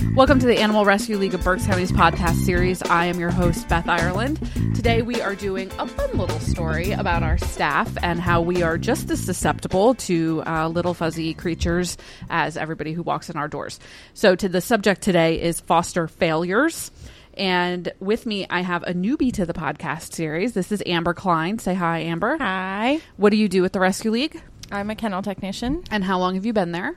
[0.00, 2.82] Welcome to the Animal Rescue League of Berks County's podcast series.
[2.82, 4.40] I am your host, Beth Ireland.
[4.74, 8.76] Today we are doing a fun little story about our staff and how we are
[8.76, 11.96] just as susceptible to uh, little fuzzy creatures
[12.28, 13.78] as everybody who walks in our doors.
[14.12, 16.90] So, to the subject today is foster failures.
[17.34, 20.54] And with me, I have a newbie to the podcast series.
[20.54, 21.58] This is Amber Klein.
[21.60, 22.36] Say hi, Amber.
[22.38, 23.00] Hi.
[23.16, 24.42] What do you do at the Rescue League?
[24.72, 25.84] I'm a kennel technician.
[25.90, 26.96] And how long have you been there?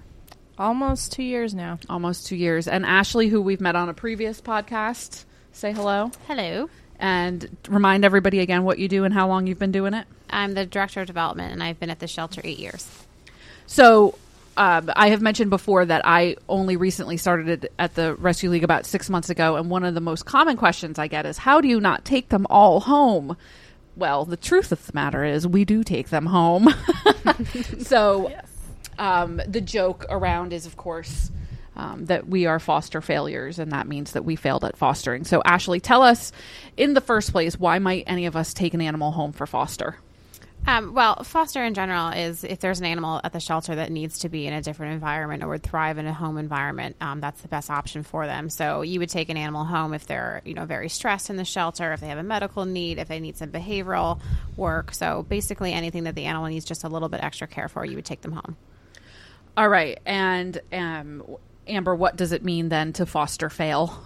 [0.57, 1.79] Almost two years now.
[1.89, 2.67] Almost two years.
[2.67, 6.11] And Ashley, who we've met on a previous podcast, say hello.
[6.27, 6.69] Hello.
[6.99, 10.05] And remind everybody again what you do and how long you've been doing it.
[10.29, 12.87] I'm the director of development, and I've been at the shelter eight years.
[13.65, 14.17] So,
[14.55, 18.85] um, I have mentioned before that I only recently started at the Rescue League about
[18.85, 21.67] six months ago, and one of the most common questions I get is, "How do
[21.67, 23.35] you not take them all home?"
[23.95, 26.73] Well, the truth of the matter is, we do take them home.
[27.79, 28.52] so, yes.
[28.97, 31.31] Um, the joke around is, of course.
[31.75, 35.23] Um, that we are foster failures, and that means that we failed at fostering.
[35.23, 36.31] So, Ashley, tell us
[36.77, 39.97] in the first place why might any of us take an animal home for foster?
[40.65, 44.19] Um, well, foster in general is if there's an animal at the shelter that needs
[44.19, 47.41] to be in a different environment or would thrive in a home environment, um, that's
[47.41, 48.49] the best option for them.
[48.49, 51.43] So you would take an animal home if they're you know very stressed in the
[51.43, 54.21] shelter, if they have a medical need, if they need some behavioral
[54.55, 54.93] work.
[54.93, 57.95] So basically anything that the animal needs just a little bit extra care for, you
[57.95, 58.55] would take them home.
[59.55, 61.23] All right, and um,
[61.67, 64.05] Amber, what does it mean then to foster fail?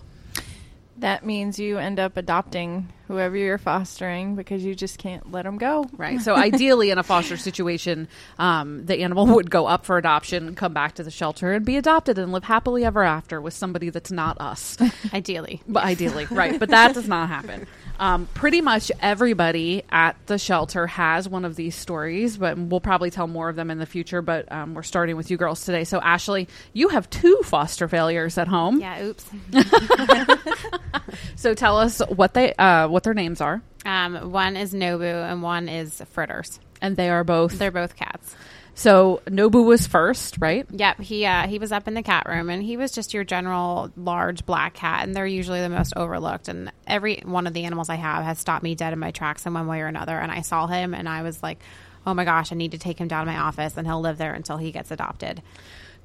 [1.00, 5.58] that means you end up adopting whoever you're fostering because you just can't let them
[5.58, 5.86] go.
[5.96, 6.20] Right.
[6.22, 10.74] So ideally, in a foster situation, um, the animal would go up for adoption, come
[10.74, 14.12] back to the shelter, and be adopted and live happily ever after with somebody that's
[14.12, 14.78] not us.
[15.14, 16.60] ideally, but ideally, right.
[16.60, 17.68] But that does not happen.
[18.00, 23.10] Um, pretty much everybody at the shelter has one of these stories, but we'll probably
[23.10, 24.22] tell more of them in the future.
[24.22, 25.84] But um, we're starting with you girls today.
[25.84, 28.80] So, Ashley, you have two foster failures at home.
[28.80, 29.26] Yeah, oops.
[31.36, 33.62] so, tell us what they uh, what their names are.
[33.86, 38.36] Um, one is Nobu, and one is Fritters, and they are both they're both cats.
[38.78, 40.68] So Nobu was first, right?
[40.70, 41.00] Yep.
[41.00, 43.92] He uh, he was up in the cat room, and he was just your general
[43.98, 46.48] large black cat, and they're usually the most overlooked.
[46.48, 49.48] And every one of the animals I have has stopped me dead in my tracks
[49.48, 50.20] in one way or another.
[50.20, 51.60] And I saw him, and I was like,
[52.06, 54.20] "Oh my gosh, I need to take him down to my office, and he'll live
[54.20, 55.42] there until he gets adopted."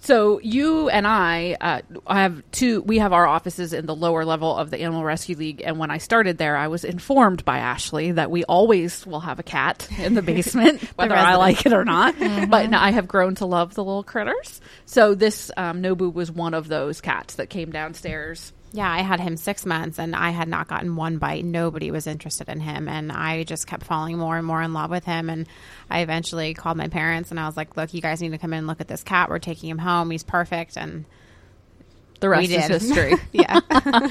[0.02, 1.80] So you and I uh,
[2.12, 2.82] have two.
[2.82, 5.92] We have our offices in the lower level of the Animal Rescue League, and when
[5.92, 9.88] I started there, I was informed by Ashley that we always will have a cat
[10.00, 12.16] in the basement, whether I like it or not.
[12.16, 12.50] mm-hmm.
[12.50, 14.60] But I have grown to love the little critters.
[14.86, 19.20] So this um, Nobu was one of those cats that came downstairs yeah, I had
[19.20, 21.44] him six months and I had not gotten one bite.
[21.44, 22.88] Nobody was interested in him.
[22.88, 25.28] And I just kept falling more and more in love with him.
[25.28, 25.46] And
[25.90, 28.52] I eventually called my parents and I was like, look, you guys need to come
[28.52, 29.28] in and look at this cat.
[29.28, 30.10] We're taking him home.
[30.10, 30.78] He's perfect.
[30.78, 31.04] And
[32.20, 33.14] the rest is history.
[33.32, 33.60] yeah.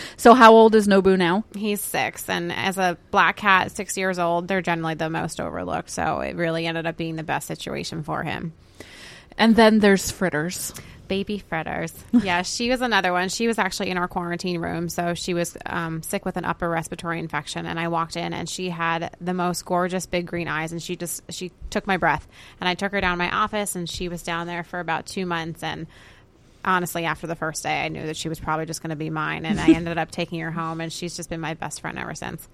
[0.18, 1.44] so, how old is Nobu now?
[1.56, 2.30] He's six.
[2.30, 5.90] And as a black cat, six years old, they're generally the most overlooked.
[5.90, 8.54] So, it really ended up being the best situation for him.
[9.38, 10.74] And then there's Fritters
[11.12, 11.94] baby fritters.
[12.24, 13.28] yeah, she was another one.
[13.28, 16.70] She was actually in our quarantine room, so she was um, sick with an upper
[16.70, 17.66] respiratory infection.
[17.66, 20.96] And I walked in, and she had the most gorgeous big green eyes, and she
[20.96, 22.26] just she took my breath.
[22.62, 25.06] And I took her down to my office, and she was down there for about
[25.06, 25.62] two months.
[25.64, 25.86] And
[26.64, 29.10] honestly, after the first day, I knew that she was probably just going to be
[29.10, 32.00] mine, and I ended up taking her home, and she's just been my best friend
[32.00, 32.48] ever since.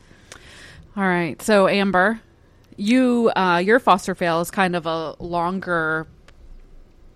[0.95, 2.19] All right, so Amber,
[2.75, 6.07] you uh, your foster fail is kind of a longer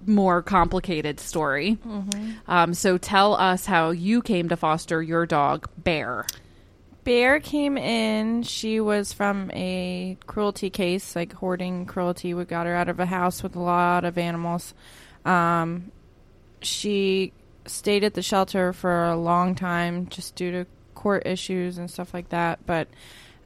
[0.05, 1.77] more complicated story.
[1.85, 2.31] Mm-hmm.
[2.47, 6.25] Um, so tell us how you came to foster your dog, Bear.
[7.03, 8.43] Bear came in.
[8.43, 12.33] She was from a cruelty case, like hoarding cruelty.
[12.33, 14.73] We got her out of a house with a lot of animals.
[15.25, 15.91] Um,
[16.61, 17.33] she
[17.65, 22.13] stayed at the shelter for a long time just due to court issues and stuff
[22.13, 22.65] like that.
[22.65, 22.87] But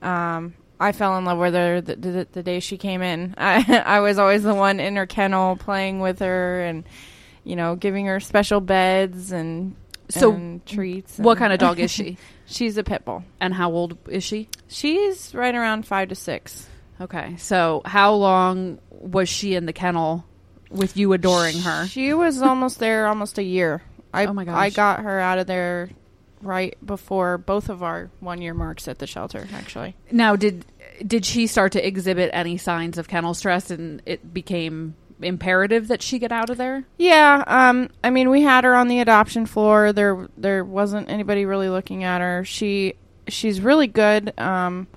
[0.01, 3.35] um, I fell in love with her the, the, the, day she came in.
[3.37, 6.83] I, I was always the one in her kennel playing with her and,
[7.43, 9.75] you know, giving her special beds and
[10.09, 11.17] so and treats.
[11.17, 12.17] What kind of dog is she?
[12.45, 13.23] She's a pit bull.
[13.39, 14.49] And how old is she?
[14.67, 16.67] She's right around five to six.
[16.99, 17.35] Okay.
[17.37, 20.25] So how long was she in the kennel
[20.69, 21.87] with you adoring her?
[21.87, 23.81] She was almost there almost a year.
[24.13, 24.55] I, oh my gosh.
[24.55, 25.89] I got her out of there
[26.45, 29.95] right before both of our one year marks at the shelter actually.
[30.11, 30.65] Now did
[31.05, 36.01] did she start to exhibit any signs of kennel stress and it became imperative that
[36.01, 36.85] she get out of there?
[36.97, 39.91] Yeah um i mean we had her on the adoption floor.
[39.93, 42.45] There there wasn't anybody really looking at her.
[42.45, 42.93] She
[43.27, 44.37] she's really good.
[44.39, 44.87] Um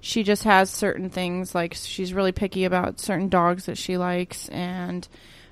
[0.00, 4.48] she just has certain things like she's really picky about certain dogs that she likes
[4.50, 5.08] and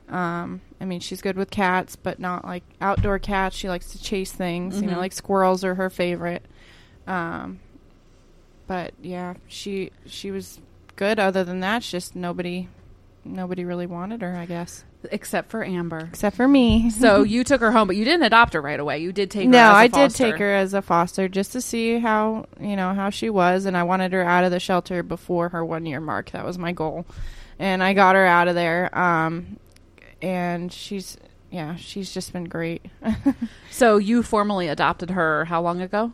[0.09, 3.57] um I mean, she's good with cats, but not like outdoor cats.
[3.57, 4.83] She likes to chase things.
[4.83, 4.91] You Mhm.
[4.93, 6.45] know, like squirrels are her favorite.
[7.07, 7.61] Um,
[8.67, 10.61] but yeah, she she was
[10.97, 11.19] good.
[11.19, 12.69] Other than that, it's just nobody
[13.25, 14.37] nobody really wanted her.
[14.37, 16.09] I guess except for Amber.
[16.11, 16.91] except for me.
[16.91, 18.99] So you took her home, but you didn't adopt her right away.
[18.99, 19.51] You did take her.
[19.51, 23.09] no, I did take her as a foster just to see how you know how
[23.09, 26.33] she was, and I wanted her out of the shelter before her one year mark.
[26.33, 27.07] That was my goal,
[27.59, 28.97] and I got her out of there.
[28.99, 29.59] Um,
[30.25, 31.17] and she's
[31.51, 32.87] yeah, she's just been great.
[33.71, 36.13] So you formally adopted her how long ago?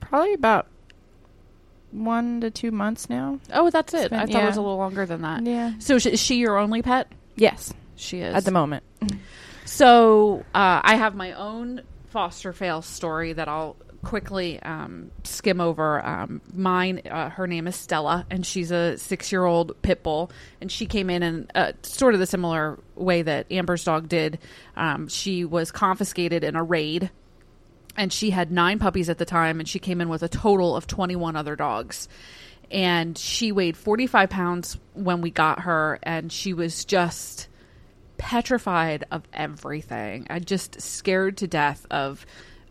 [0.00, 0.66] Probably about
[1.92, 3.38] one to two months now.
[3.52, 4.10] Oh, that's it.
[4.10, 5.44] Been- I thought it was a little longer than that.
[5.46, 5.74] Yeah.
[5.78, 7.10] So sh- is she your only pet?
[7.36, 8.82] Yes, She is at the moment.
[9.64, 16.04] So uh, I have my own foster fail story that I'll quickly um, skim over.
[16.04, 20.30] Um, mine, uh, her name is Stella, and she's a six-year-old pit bull,
[20.60, 24.38] and she came in in uh, sort of the similar way that Amber's dog did.
[24.76, 27.10] Um, she was confiscated in a raid.
[27.96, 30.76] And she had nine puppies at the time, and she came in with a total
[30.76, 32.08] of 21 other dogs
[32.70, 37.48] and she weighed 45 pounds when we got her and she was just
[38.16, 42.24] petrified of everything i just scared to death of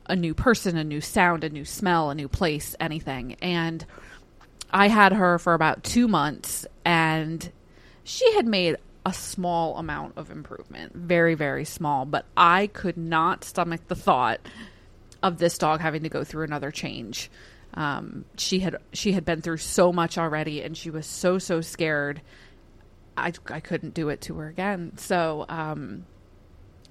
[0.09, 3.85] a new person a new sound a new smell a new place anything and
[4.71, 7.51] i had her for about two months and
[8.03, 8.75] she had made
[9.05, 14.41] a small amount of improvement very very small but i could not stomach the thought
[15.21, 17.29] of this dog having to go through another change.
[17.73, 21.61] Um, she had she had been through so much already, and she was so so
[21.61, 22.21] scared.
[23.15, 24.93] I I couldn't do it to her again.
[24.97, 26.05] So um,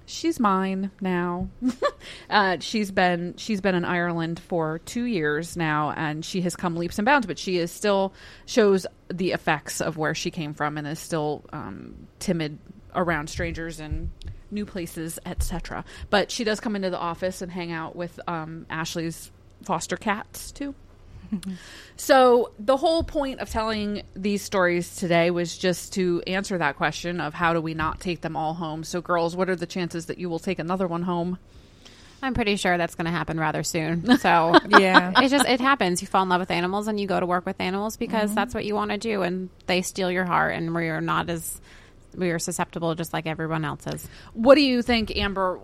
[0.09, 1.49] she's mine now.
[2.29, 6.75] uh, she's been she's been in Ireland for two years now, and she has come
[6.75, 7.27] leaps and bounds.
[7.27, 8.13] But she is still
[8.45, 12.57] shows the effects of where she came from, and is still um, timid
[12.95, 14.09] around strangers and
[14.51, 15.85] new places, etc.
[16.09, 19.31] But she does come into the office and hang out with um, Ashley's
[19.63, 20.73] foster cats too.
[21.97, 27.19] So the whole point of telling these stories today was just to answer that question
[27.19, 28.85] of how do we not take them all home.
[28.85, 31.37] So girls, what are the chances that you will take another one home?
[32.21, 34.17] I'm pretty sure that's going to happen rather soon.
[34.19, 35.11] So Yeah.
[35.21, 36.01] it just it happens.
[36.01, 37.99] You fall in love with animals and you go to work with animals Mm-hmm.
[38.05, 41.01] because that's what you want to do, and they steal your heart, and we are
[41.01, 41.59] not as
[42.15, 44.07] we are susceptible just like everyone else is.
[44.33, 45.59] What do you think, Amber?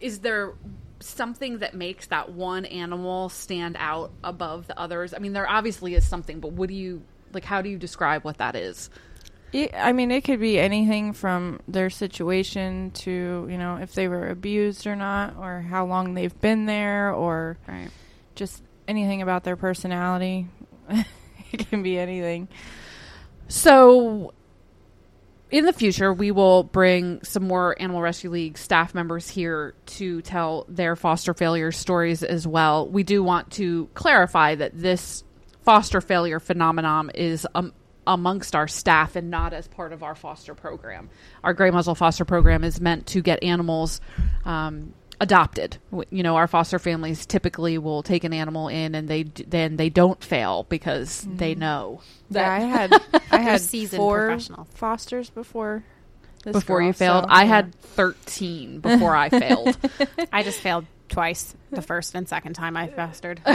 [0.00, 0.52] Is there
[1.00, 5.14] something that makes that one animal stand out above the others?
[5.14, 7.02] I mean, there obviously is something, but what do you
[7.32, 7.44] like?
[7.44, 8.90] How do you describe what that is?
[9.52, 14.08] Yeah, I mean, it could be anything from their situation to, you know, if they
[14.08, 17.90] were abused or not, or how long they've been there, or Right.
[18.34, 20.48] just anything about their personality.
[21.52, 22.48] it can be anything.
[23.48, 24.34] So,
[25.50, 30.20] in the future, we will bring some more Animal Rescue League staff members here to
[30.22, 32.88] tell their foster failure stories as well.
[32.88, 35.22] We do want to clarify that this
[35.62, 37.72] foster failure phenomenon is um,
[38.06, 41.10] amongst our staff and not as part of our foster program.
[41.44, 44.00] Our Gray Muzzle foster program is meant to get animals.
[44.44, 45.78] Um, adopted
[46.10, 49.88] you know our foster families typically will take an animal in and they then they
[49.88, 51.58] don't fail because they mm.
[51.58, 54.68] know Yeah, I had I had seasoned four professionals.
[54.74, 55.84] fosters before.
[56.44, 57.24] This before girl, you failed.
[57.24, 57.48] so, I yeah.
[57.48, 59.76] had 13 before I failed.
[60.32, 61.56] I just failed twice.
[61.70, 63.40] The first and second time I fostered.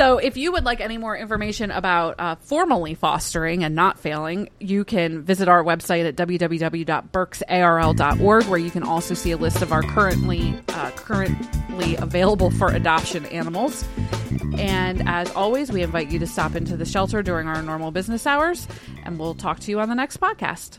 [0.00, 4.48] So, if you would like any more information about uh, formally fostering and not failing,
[4.58, 9.72] you can visit our website at www.berksarl.org, where you can also see a list of
[9.72, 13.84] our currently uh, currently available for adoption animals.
[14.56, 18.26] And as always, we invite you to stop into the shelter during our normal business
[18.26, 18.66] hours,
[19.04, 20.78] and we'll talk to you on the next podcast.